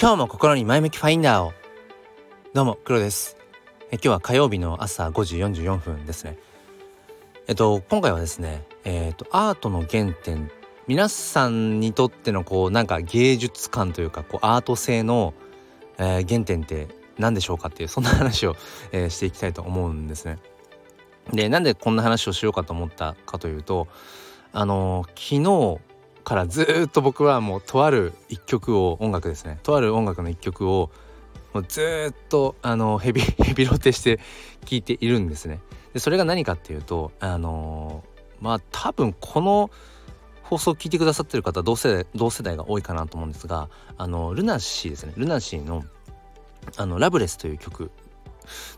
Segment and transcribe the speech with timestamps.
[0.00, 1.52] 今日も心に前向きファインダーを。
[2.54, 3.36] どうも黒です。
[3.90, 6.38] え今日は火曜日の朝5時44分ですね。
[7.48, 10.50] えっと今回はですねえっとアートの原点
[10.86, 15.34] 皆さんにとってのこうなんか芸術感というかこうアート性の、
[15.98, 16.88] えー、原点って
[17.18, 18.56] 何でしょうかっていうそんな話を、
[18.92, 20.38] えー、していきたいと思うんですね。
[21.30, 23.86] でなんでこんな話をしようかと思ったかというと
[24.54, 25.89] あのー、昨日
[26.30, 30.88] からずっと僕はもうとある一曲を音楽ですねとある音楽の一曲を
[31.52, 34.20] もうずっとあのヘビ ヘビロテして
[34.64, 35.58] 聴いているんですね。
[35.92, 39.72] でそれが何かっていうとあのー、まあ多分この
[40.44, 43.68] 放送を聞いてくださってる方同世代同世代が多いかなと思うんですが
[43.98, 45.82] あのルナシーですねルナシーの
[46.76, 47.90] あの「ラブレス」という曲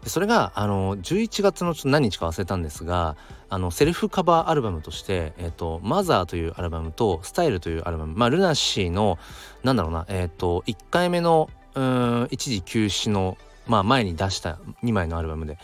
[0.03, 3.17] でそれがあの11月のちょっと何日か忘れたんですが
[3.49, 9.19] あのセルフカバーアルバムとして「えーと、マザー」というアルバムと「スタイル」というアルバムまあルナシーの
[9.63, 15.59] なんだろうなえっ、ー、と1回目のうん一時休止の、まあ、前に出した2枚のアルバムで。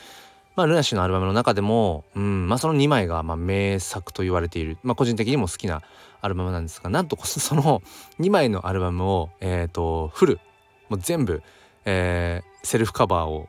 [0.56, 5.82] まあ、ルナシーのアルバムの中でも、うんまあ、その2枚がまあ名作と言われている、まあ、個人的にも好きな
[6.20, 7.80] アルバムなんですがなんと その
[8.18, 10.40] 2枚のアルバムを、えーと、フル
[10.88, 11.44] もう全部、
[11.84, 13.48] えー、セルフカバーを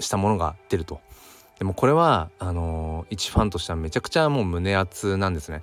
[0.00, 1.00] したものが出ると。
[1.58, 5.62] でもこれはあの、一ファンとしてはめちゃくちゃもう胸熱なんですね。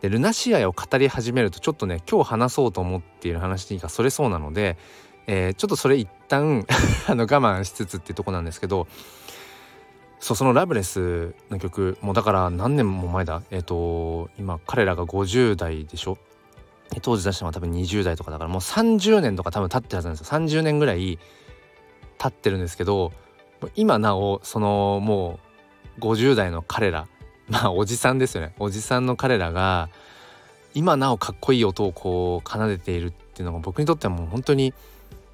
[0.00, 4.76] でルナシアを語り始めるとちょっとね今日話そうと思っている話がそれそうなので、
[5.26, 6.66] えー、ちょっとそれ一旦
[7.06, 8.88] あの我慢しつつっていうとこなんですけど
[10.18, 13.42] そうそのラブレスの曲もうだから何年も前だ。
[13.50, 16.18] えっ、ー、と今彼らが50代でしょ。
[17.02, 20.38] 当時出したのは多分20代とかだからもう30年とか多分経ってるはずなんですよ。
[20.38, 21.18] 30年ぐらい
[22.18, 23.12] 経ってるんですけど
[23.74, 25.38] 今なおそのも
[25.98, 27.06] う50代の彼ら
[27.48, 28.54] まあおじさんですよね。
[28.58, 29.90] おじさんの彼らが
[30.74, 34.72] 今なおかっこいい音をこう奏でているっていうのが僕にとってはもう本当に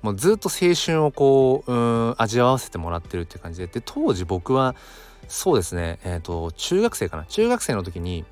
[0.02, 1.74] もうずっと青春をこうう
[2.10, 4.74] ん味わわせてもらってるって感じでで当時僕は
[5.28, 7.24] そうですねえっ、ー、と中学生かな。
[7.26, 8.24] 中学生の時に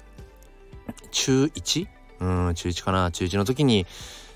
[1.11, 1.89] 中 1?
[2.21, 3.11] うん中1かな。
[3.11, 3.87] 中1の時に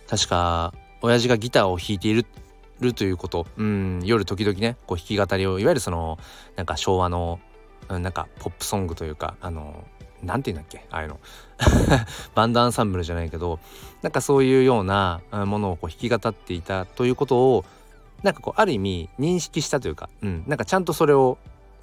[0.08, 2.47] 確か親父がギターを弾いているって
[2.80, 3.46] るということ。
[3.56, 6.18] うん夜時々ねこう弾き語りをいわゆるその
[6.56, 7.40] なんか昭和の
[7.88, 9.84] なんかポップソングというかあの
[10.22, 11.20] 何て言うんだっけああいうの。
[12.34, 13.58] バンドアンサンブルじゃないけど
[14.02, 17.64] なんかそういうようなものをこう弾き語っていたということを
[18.22, 21.38] なんかこうある意味認識したというか、うん、なんかちゃんとそれを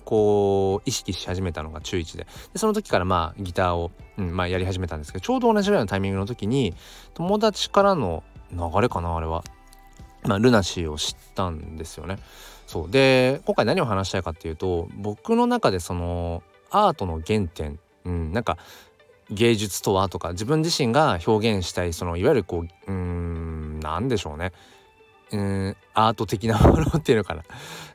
[0.06, 2.28] こう意識し始めたのが中1で。
[2.54, 6.74] でその時からまあギターを、うんまあ、やり始めたんですけどちょうど同じぐらいのタイミングの時に
[7.14, 9.44] 友達からの流れかなあれは。
[10.28, 12.18] まあ、ルナシーを知ったんですよね。
[12.68, 18.58] そうで今回何を話したいかっていうと僕の中でそのアートの原点、うん、なんか
[19.30, 24.52] 芸術とはとか自分自身が表現したいそのいわゆるこううん何でしょうね
[25.32, 27.44] うんアート的なものっていうのかな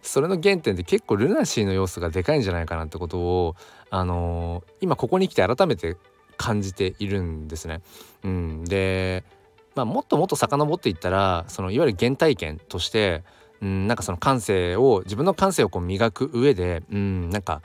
[0.02, 3.56] それの原点って結構ルナシーの要素がでかいんじゃないかなってことを
[3.90, 5.96] あのー、今ここに来て改めて
[6.36, 7.82] 感じているんですね。
[8.24, 9.24] うん、で
[9.74, 13.22] まあ、もっともっと遡っていったらそのいわゆる原体験として
[13.60, 17.62] うんなんかその感性を自分の感性をこう磨く上でうんなんか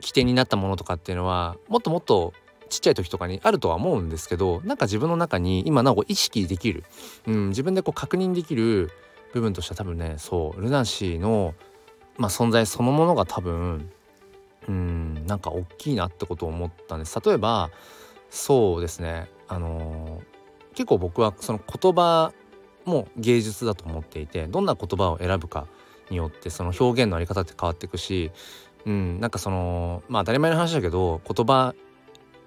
[0.00, 2.34] 起点になったものとかっていうのはもっともっと
[2.68, 6.84] ちっちゃい時とかにあるとは思うんですけどなんか自分の中に今なお意識できる、
[7.26, 8.90] うん、自分でこう確認できる
[9.32, 11.54] 部分としては多分ねそうルナシーの、
[12.16, 13.90] まあ、存在そのものが多分
[14.68, 17.18] うんなんか大きいなってことを思ったんです。
[17.24, 17.70] 例えば
[18.32, 19.28] そうですね。
[19.46, 22.32] あのー、結構僕はその言葉
[22.86, 25.66] も芸術だと思っていてどんな言葉を選ぶか
[26.08, 28.32] によってその表現のあり方って変わっていくし、
[28.86, 31.74] うん、なんかそのまあ当たり前の話だけど言葉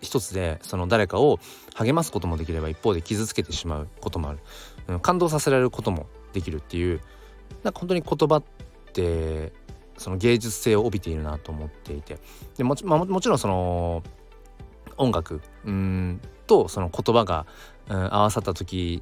[0.01, 1.37] 一つでその誰かを
[1.75, 4.39] 励ますこともできれば一方で傷つけてしまうこともある、
[4.87, 6.99] うん、感動させられることもできるっていう
[7.61, 8.43] なんか本当に言葉っ
[8.91, 9.53] て
[9.99, 12.17] その芸術性を帯びているなと思っていて。
[12.57, 14.01] でも,、まあ、もちろんその
[14.97, 17.45] 音楽んとその言葉が、
[17.89, 19.01] うん、合わさった時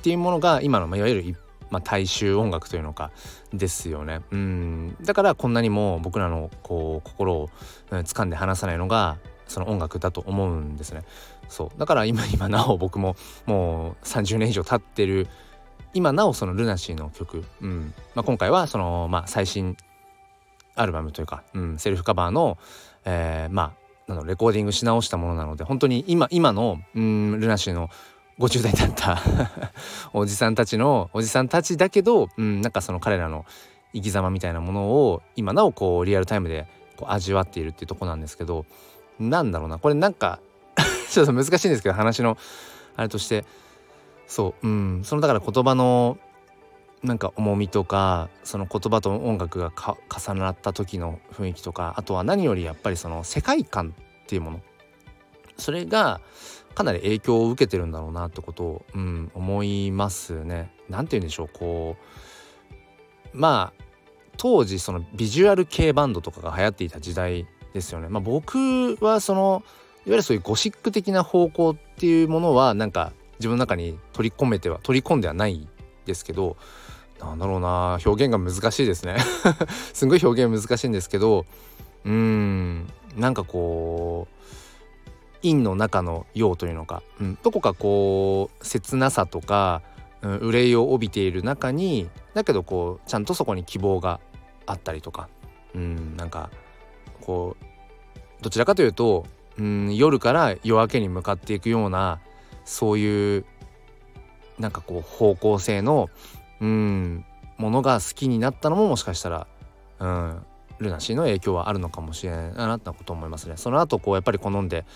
[0.00, 1.36] っていうものが今の、まあ、いわゆる
[1.72, 3.10] まあ、大衆音楽というのか
[3.54, 4.20] ですよね。
[4.30, 7.50] うんだからこんなにも僕らのこう心を、
[7.90, 9.16] うん、掴んで離さないのが
[9.48, 11.02] その音楽だと思うんですね。
[11.48, 13.16] そうだから今 今なお僕も
[13.46, 15.28] もう30年以上経ってる
[15.94, 19.76] 今なおそのルナシーの曲、うんまあ、今回はその、まあ、最新
[20.74, 22.58] アルバムというか、うん、セルフカバーの、
[23.06, 23.81] えー、まあ
[24.14, 27.90] なのレコーディングし直したものなので本当に今今のうんルナシーの
[28.38, 29.20] 50代だった
[30.12, 33.44] おじさんたちのおじさんたちだけど、うん、なんかその彼らの
[33.94, 36.66] 生き様みたいなものを今なおこうリアルタイムで
[36.96, 38.64] こう味わっているっていうとこなんですけど
[39.18, 40.40] なんだろうなこれなんか
[41.10, 42.38] ちょっと難しいんですけど話の
[42.96, 43.44] あれとして。
[44.28, 46.16] そううんそのだから言葉の
[47.02, 53.94] なんか重みとかその言葉と音楽が重なった時の雰囲気とかあとは何よりやっぱりその世界観
[54.24, 54.60] っていうもの
[55.58, 56.20] それが
[56.74, 60.72] かなり影響を受けてるんだろうなってことを、うん、思いますね。
[60.88, 61.96] なんて言うんでしょうこ
[63.34, 63.82] うまあ
[64.36, 68.08] 当時そのビジュアル系バンドとかが流行っていた時代ですよね。
[68.08, 69.62] まあ、僕はその
[70.06, 75.68] いわゆるそういうゴシック的な方向っていうものはなんか自分の中に取り込めては取り込んではない
[76.06, 76.56] ですけど
[77.20, 79.16] なんだろうな表現が難しいですね。
[79.94, 81.46] すんごい表現難しいんですけど
[82.04, 84.42] うーんなんかこう
[85.42, 89.82] 陰の中の陽というのか、うん、どこかこう切なさとか、
[90.22, 94.20] うん、憂いを帯びている中にだけどこうちゃんとそこに希望が
[94.66, 95.28] あったりとか、
[95.74, 96.50] うん、なんか
[97.20, 97.64] こう
[98.42, 99.26] どちらかというと、
[99.58, 102.20] うん、夜から夜明けに向かっていくような
[102.64, 103.44] そういう
[104.62, 106.08] なんかこう方向性の、
[106.60, 107.24] うん、
[107.58, 109.46] ものが好きになったのももしかしたら、
[109.98, 110.42] うん、
[110.78, 113.56] ルナシーの影響はあるのかもしれないなってこと思いますね。
[113.56, 114.86] その後こうやっぱり好んで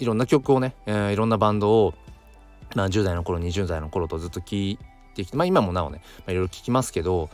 [0.00, 1.94] いろんな曲をね、えー、いろんなバンドを、
[2.74, 4.78] まあ、10代の頃20代の頃とずっと聴い
[5.14, 7.30] てきてまあ今もなおね、まあ、いろいろ聴きますけど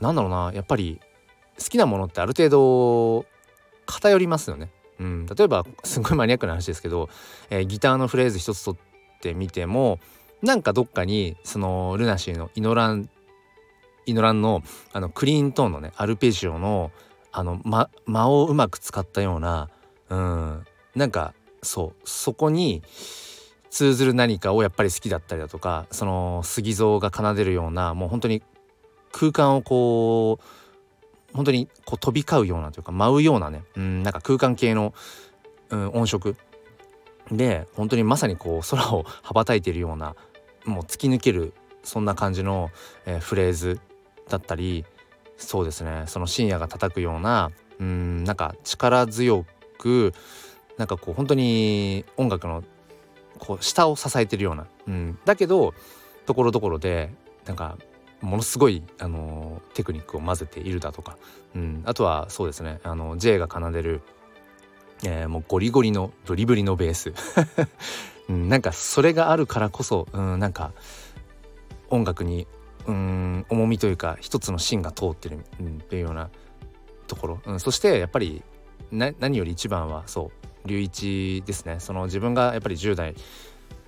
[0.00, 1.00] なんだろうなやっぱり
[1.58, 3.26] 好きなものってある程度
[3.86, 4.70] 偏りますよね。
[5.00, 7.08] うん、例えばすごいマニアックな話ですけど、
[7.50, 9.98] えー、ギターのフレーズ一つ取ってみても
[10.42, 13.08] なんかどっかにそのルナシーのイノラン
[14.06, 14.62] イノランの
[14.92, 16.90] あのクリーントーンのねアルペジオの
[17.30, 19.70] あの間間をうまく使ったような、
[20.10, 22.82] うん、なんかそうそこに
[23.70, 28.42] 通ずる何かをやっぱり好きだったりだとかその杉蔵が奏でるようなもう本当に
[29.12, 34.92] 空間をこう本当にこう飛び交うようなというか舞うようなねうんなんか空間系の、
[35.70, 36.36] うん、音色。
[37.30, 40.16] で本当にまさにこう空を羽ばたいているような
[40.64, 42.70] もう突き抜けるそんな感じの、
[43.06, 43.80] えー、フレーズ
[44.28, 44.84] だったり
[45.36, 47.50] そうですねその深夜が叩くような
[47.80, 49.44] うんなんか力強
[49.78, 50.14] く
[50.78, 52.62] なんかこう本当に音楽の
[53.38, 55.74] こう下を支えてるような、うん、だけど
[56.26, 57.10] ところどころで
[57.44, 57.76] なんか
[58.20, 61.18] ものすごい、あのー、テクニックを混ぜているだとか、
[61.56, 64.00] うん、あとはそうですねあの J が奏でる、
[65.04, 67.12] えー、もうゴリゴリのブリブリのベース、
[68.32, 70.72] うん、なんかそれがあるからこそ、うん、なんか
[71.90, 72.46] 音楽に
[72.86, 76.30] うん重みというか一つの芯が通ってる、うん、っていうような
[77.06, 78.42] ところ、うん、そしてやっぱり
[78.90, 80.30] 何より一番はそ
[80.64, 81.80] う龍一ですね。
[81.80, 83.14] その自分がやっぱり10代、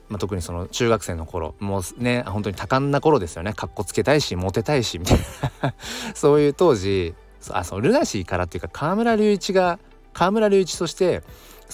[0.08, 3.52] まあ、特にその中学生の頃もうね本当に多感な頃ですよね。
[3.52, 5.18] かっこつけたいしモテたいしみたい
[5.62, 5.74] な。
[6.14, 7.14] そういう当時
[7.50, 9.78] あそうルナシーからっていうか河村隆一が
[10.12, 11.22] 河村隆一として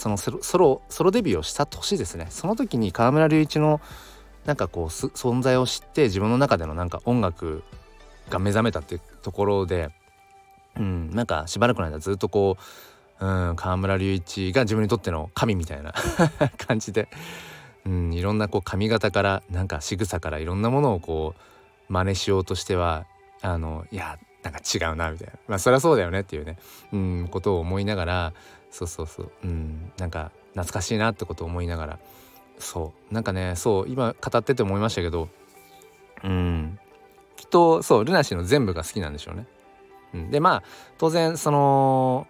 [0.01, 2.27] そのソロソロデビューをした年ですね。
[2.31, 3.83] その時に河村隆一の
[4.47, 7.63] なんかこう存在を知って自分の中でのなんか音楽
[8.31, 9.91] が目覚めたっていうところで
[10.77, 12.57] うんなんかしばらくの間ずっとこ
[13.21, 15.93] ううん河村隆一が自分にとっての神みたいな
[16.57, 17.09] 感じで、
[17.85, 23.05] うん、いろんなこう髪型からなんか仕草からいろんなものをこう真似しようとしては
[23.43, 25.35] あのいやなんか違うなみたいな。
[25.49, 26.59] まあそりゃそうだよねっていうね、
[26.93, 28.33] うん、ことを思いながら
[28.71, 31.99] そうそうそう、うん、なんか懐かしいなってことを思いながら。
[32.59, 33.15] そう。
[33.15, 35.29] なんかねそう今語ってて思いましたけど
[36.25, 36.79] うん。
[37.37, 39.47] きっとそうルナシーの全部が好きなんでしょうね。
[40.13, 40.63] うん、でまあ
[40.99, 42.27] 当然その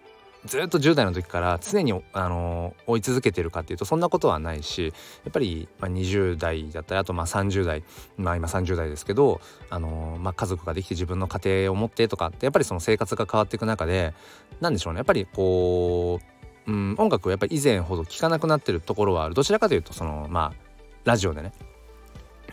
[0.47, 4.93] ずっと10代の時から常に、あの追い続けてるかっていうとそんなことはないし
[5.25, 7.85] やっぱり、まあ、20代だったりあとまあ30代
[8.17, 14.15] まあ今30代ですけど、あのまあ、家族ができて自分の家庭を持ってとかってやっぱりその生活が変わっていく中で
[14.61, 16.21] 何でしょうねやっぱりこ
[16.67, 19.35] う、うん、音楽をやっぱり以前ほど聴かなくなってるところはある。
[19.35, 20.71] どちらかというとそのまあ
[21.05, 21.53] ラジオでね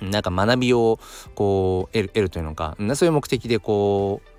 [0.02, 1.00] なんか学びを
[1.36, 4.37] こう得る得るというのかそういう目的でこう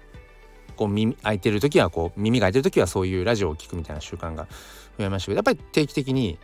[0.79, 4.47] こう耳開いてる時はこう耳が開いてる時はそういうラジオを聴くみたいな習慣が
[4.97, 6.39] 増えましたけどやっぱり定期的に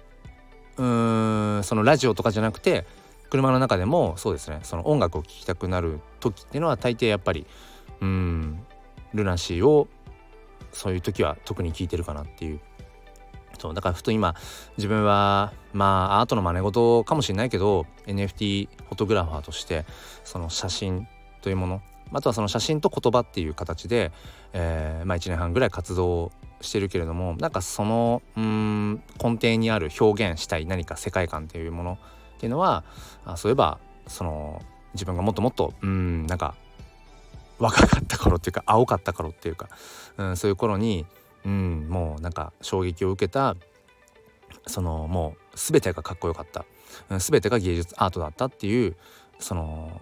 [0.77, 2.85] うーんそのラジオとかじゃなくて
[3.31, 7.47] 車の中でもそうですねその音楽を聴きたくなる時っていうのは大抵やっぱり
[8.01, 8.59] うん
[9.15, 9.87] ルナシーを
[10.73, 12.61] そういう時は特に聴いてるかなっていう
[13.59, 14.35] そうだからふと今
[14.77, 19.85] 自分はまあアートの真似事かもしれないけど NFT フォトグラファーとして
[20.25, 21.07] その写真
[21.41, 21.83] というもの
[22.13, 24.13] あとはその写真と言葉っていう形で、
[24.53, 31.99] えー、まあ、1年半ぐらい活動してるけれどもなんかそのうん根底にある表現したい何か世界観っていうもの
[32.37, 32.85] っていうのは
[33.25, 34.63] あそういえばその
[34.95, 36.55] 自分がもっともっとうんなんか
[37.59, 39.69] 若かった頃っていうか青かった頃っていうか、
[40.17, 41.07] うん、そういう頃に、
[41.45, 43.57] うん、もうなんか衝撃を受けた
[44.67, 46.65] そのもう全てがかっこよかった、
[47.11, 48.97] うん、全てが芸術アートだったっていう
[49.39, 50.01] その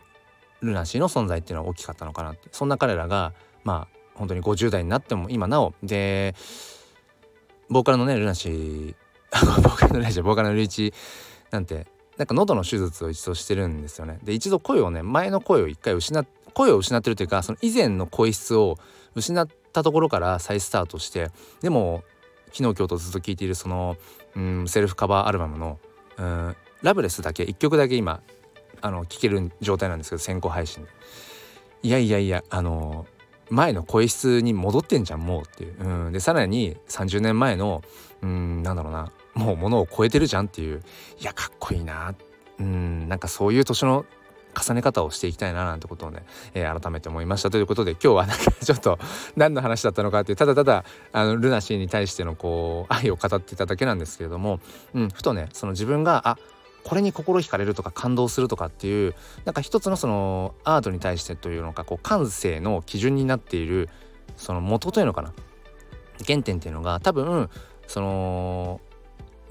[0.62, 3.33] ルナシーの存在っていうのは大きかったのかなってそんな彼らが
[3.64, 6.35] まあ本当に50代になっても今なおで
[7.69, 8.95] ボーカルのねルナシー
[9.62, 10.92] ボーカルのルナシーボーカルのルイチ
[11.50, 14.19] なんてなんか喉の手術を一度してるんですよね。
[14.23, 18.76] で一度声をね前の声を一回失っ声を失ってるというかその以前の声質を
[19.14, 21.31] 失ったところから再スタートして
[21.62, 22.04] でも
[22.52, 23.97] 昨日今日とずっと聴いているその、
[24.37, 25.78] うん、セルフカバーアルバムの
[26.19, 28.21] 「うん、ラブレス」だけ1曲だけ今
[28.83, 30.91] あの聴ける状態なんですけど先行配信で。
[31.85, 33.07] いやいやいやあの
[33.51, 37.83] 前の声質に戻ってんじゃんもうっていう、うん、でさらに30年前の
[38.23, 40.83] うんなんだろうなもうものを超えてるじゃんっていう。
[41.21, 42.15] いやかっこいいな。
[42.59, 43.09] うん。
[43.09, 44.05] なんかそういう年の
[44.55, 47.51] 重ね方をしていきたいななんてことをね、えー、改めて思いました。
[47.51, 48.99] ということで今日はなんか ちょっと
[49.37, 54.61] 何の話だったのかっていうただただあのルナシーに対してのこう愛を語っていただけなんですけれども、
[54.95, 56.39] うん、ふとねその自分があ
[56.85, 63.89] これに心惹かれるとか感動するとかっていうなんか一つのそのアートに対してというのかこう感性の基準になっている
[64.37, 65.33] その元というのかな
[66.27, 67.51] 原点っていうのが多分
[67.87, 68.81] その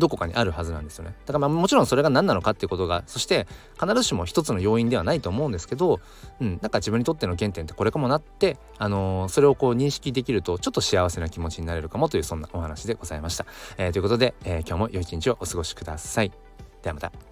[0.01, 1.13] どこかにあるはずなんですよね。
[1.25, 3.47] だからまあもちろんそれが何なのかっていうことがそして
[3.79, 6.00] 必ずしも一つの要因ではないと思うんですけど、
[6.39, 13.45] うん、なんか自分にとっての原点ってこれかもなって、あのー、それをこう認識できるとちょっと幸せな気持ちになれるかもというそんなお話でございました。
[13.77, 16.50] えー、ということで、えー、今日も良い一日をお過ごしください。
[16.81, 17.30] ではまた。